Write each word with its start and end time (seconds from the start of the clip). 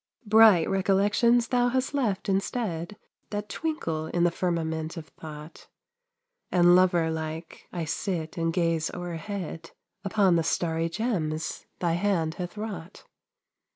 Bright 0.25 0.67
recollections 0.67 1.49
thou 1.49 1.67
hast 1.69 1.93
left 1.93 2.27
instead, 2.27 2.97
That 3.29 3.49
twinkle 3.49 4.07
in 4.07 4.23
the 4.23 4.31
firmament 4.31 4.97
of 4.97 5.09
thought, 5.09 5.67
And 6.51 6.75
lover 6.75 7.11
like 7.11 7.67
I 7.71 7.85
sit 7.85 8.35
and 8.35 8.51
gaze 8.51 8.89
o'erhead 8.95 9.69
Upon 10.03 10.37
the 10.37 10.43
starry 10.43 10.89
gems 10.89 11.67
thy 11.81 11.93
hand 11.93 12.33
has 12.41 12.57
wrought. 12.57 13.03